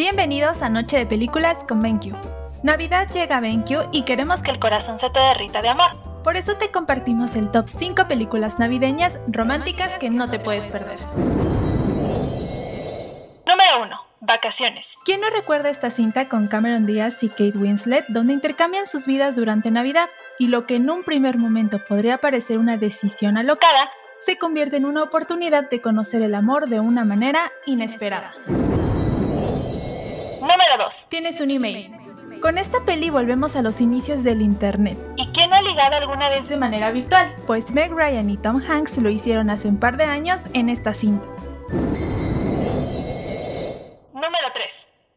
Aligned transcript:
Bienvenidos 0.00 0.62
a 0.62 0.70
Noche 0.70 0.96
de 0.96 1.04
Películas 1.04 1.58
con 1.68 1.82
BenQ. 1.82 2.14
Navidad 2.62 3.10
llega 3.12 3.36
a 3.36 3.40
BenQ 3.42 3.90
y 3.92 4.04
queremos 4.04 4.40
que 4.40 4.50
el 4.50 4.58
corazón 4.58 4.98
se 4.98 5.10
te 5.10 5.18
derrita 5.18 5.60
de 5.60 5.68
amor. 5.68 5.90
Por 6.24 6.38
eso 6.38 6.56
te 6.56 6.70
compartimos 6.70 7.36
el 7.36 7.50
top 7.50 7.68
5 7.68 8.08
películas 8.08 8.58
navideñas 8.58 9.18
románticas 9.28 9.98
que 9.98 10.08
no 10.08 10.30
te 10.30 10.38
puedes 10.38 10.66
perder. 10.68 10.98
Número 13.46 13.82
1. 13.82 14.00
Vacaciones. 14.22 14.86
¿Quién 15.04 15.20
no 15.20 15.28
recuerda 15.28 15.68
esta 15.68 15.90
cinta 15.90 16.30
con 16.30 16.48
Cameron 16.48 16.86
Diaz 16.86 17.22
y 17.22 17.28
Kate 17.28 17.58
Winslet 17.58 18.06
donde 18.08 18.32
intercambian 18.32 18.86
sus 18.86 19.04
vidas 19.04 19.36
durante 19.36 19.70
Navidad 19.70 20.08
y 20.38 20.46
lo 20.46 20.66
que 20.66 20.76
en 20.76 20.88
un 20.88 21.04
primer 21.04 21.36
momento 21.36 21.78
podría 21.78 22.16
parecer 22.16 22.56
una 22.56 22.78
decisión 22.78 23.36
alocada 23.36 23.90
se 24.24 24.38
convierte 24.38 24.78
en 24.78 24.86
una 24.86 25.02
oportunidad 25.02 25.68
de 25.68 25.82
conocer 25.82 26.22
el 26.22 26.34
amor 26.34 26.70
de 26.70 26.80
una 26.80 27.04
manera 27.04 27.52
inesperada? 27.66 28.32
2. 28.46 28.69
Tienes 31.10 31.40
un 31.40 31.50
email. 31.50 31.90
Con 32.40 32.56
esta 32.56 32.78
peli 32.86 33.10
volvemos 33.10 33.56
a 33.56 33.62
los 33.62 33.80
inicios 33.80 34.22
del 34.22 34.40
Internet. 34.40 34.96
¿Y 35.16 35.26
quién 35.32 35.52
ha 35.52 35.60
ligado 35.60 35.96
alguna 35.96 36.28
vez 36.28 36.48
de 36.48 36.56
manera 36.56 36.92
virtual? 36.92 37.34
Pues 37.48 37.68
Meg 37.72 37.90
Ryan 37.92 38.30
y 38.30 38.36
Tom 38.36 38.62
Hanks 38.62 38.96
lo 38.98 39.10
hicieron 39.10 39.50
hace 39.50 39.66
un 39.66 39.76
par 39.76 39.96
de 39.96 40.04
años 40.04 40.40
en 40.52 40.68
esta 40.68 40.94
cinta. 40.94 41.26
Número 44.14 44.52
3. 44.54 44.66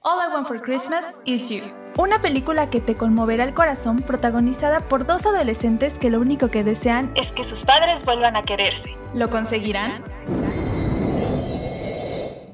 All 0.02 0.20
I 0.28 0.34
Want 0.34 0.48
for 0.48 0.60
Christmas 0.60 1.06
is 1.26 1.48
You. 1.50 1.62
Una 1.96 2.18
película 2.18 2.72
que 2.72 2.82
te 2.82 2.96
conmoverá 2.96 3.44
el 3.44 3.54
corazón 3.54 4.02
protagonizada 4.02 4.80
por 4.80 5.06
dos 5.06 5.28
adolescentes 5.28 5.94
que 6.00 6.10
lo 6.10 6.20
único 6.20 6.50
que 6.50 6.64
desean 6.64 7.12
es 7.14 7.32
que 7.34 7.44
sus 7.44 7.60
padres 7.62 8.04
vuelvan 8.04 8.36
a 8.36 8.42
quererse. 8.42 8.98
¿Lo 9.14 9.30
conseguirán? 9.30 10.04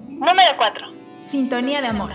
Número 0.10 0.58
4. 0.58 0.88
Sintonía 1.30 1.82
de 1.82 1.88
amor. 1.88 2.12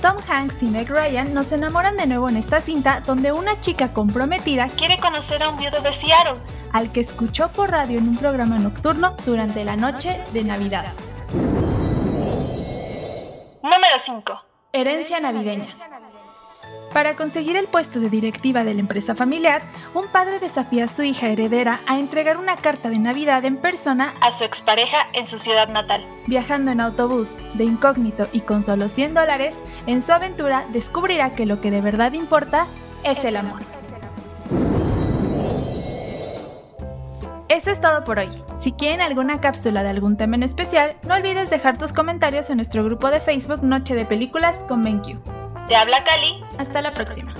Tom 0.00 0.16
Hanks 0.28 0.62
y 0.62 0.66
Meg 0.66 0.88
Ryan 0.88 1.34
nos 1.34 1.50
enamoran 1.50 1.96
de 1.96 2.06
nuevo 2.06 2.28
en 2.28 2.36
esta 2.36 2.60
cinta 2.60 3.00
donde 3.04 3.32
una 3.32 3.60
chica 3.60 3.92
comprometida 3.92 4.68
quiere 4.68 4.96
conocer 4.98 5.42
a 5.42 5.50
un 5.50 5.56
viudo 5.56 5.80
de 5.80 5.92
Seattle, 5.94 6.40
al 6.72 6.92
que 6.92 7.00
escuchó 7.00 7.48
por 7.48 7.70
radio 7.70 7.98
en 7.98 8.08
un 8.08 8.16
programa 8.16 8.58
nocturno 8.58 9.16
durante 9.26 9.64
la 9.64 9.76
noche 9.76 10.22
de 10.32 10.44
Navidad. 10.44 10.92
Número 13.62 13.96
5. 14.06 14.40
Herencia 14.72 15.18
navideña. 15.18 15.66
Para 16.92 17.14
conseguir 17.14 17.56
el 17.56 17.66
puesto 17.66 18.00
de 18.00 18.08
directiva 18.08 18.64
de 18.64 18.72
la 18.72 18.80
empresa 18.80 19.14
familiar, 19.14 19.62
un 19.94 20.08
padre 20.08 20.38
desafía 20.38 20.84
a 20.84 20.88
su 20.88 21.02
hija 21.02 21.28
heredera 21.28 21.80
a 21.86 21.98
entregar 21.98 22.38
una 22.38 22.56
carta 22.56 22.88
de 22.88 22.98
Navidad 22.98 23.44
en 23.44 23.58
persona 23.58 24.14
a 24.20 24.36
su 24.38 24.44
expareja 24.44 25.06
en 25.12 25.28
su 25.28 25.38
ciudad 25.38 25.68
natal. 25.68 26.02
Viajando 26.26 26.70
en 26.70 26.80
autobús, 26.80 27.38
de 27.54 27.64
incógnito 27.64 28.26
y 28.32 28.40
con 28.40 28.62
solo 28.62 28.88
100 28.88 29.14
dólares, 29.14 29.54
en 29.86 30.02
su 30.02 30.12
aventura 30.12 30.64
descubrirá 30.72 31.34
que 31.34 31.46
lo 31.46 31.60
que 31.60 31.70
de 31.70 31.82
verdad 31.82 32.14
importa 32.14 32.66
es 33.04 33.22
el 33.24 33.36
amor. 33.36 33.60
Eso 37.48 37.70
es 37.70 37.80
todo 37.80 38.04
por 38.04 38.18
hoy. 38.18 38.28
Si 38.60 38.72
quieren 38.72 39.00
alguna 39.00 39.40
cápsula 39.40 39.82
de 39.82 39.90
algún 39.90 40.16
tema 40.16 40.36
en 40.36 40.42
especial, 40.42 40.94
no 41.06 41.14
olvides 41.14 41.50
dejar 41.50 41.78
tus 41.78 41.92
comentarios 41.92 42.50
en 42.50 42.56
nuestro 42.56 42.84
grupo 42.84 43.10
de 43.10 43.20
Facebook 43.20 43.62
Noche 43.62 43.94
de 43.94 44.04
Películas 44.04 44.56
con 44.68 44.82
BenQ. 44.82 45.37
Te 45.68 45.76
habla 45.76 46.02
Cali. 46.02 46.42
Hasta 46.58 46.80
la 46.80 46.92
próxima. 46.92 47.34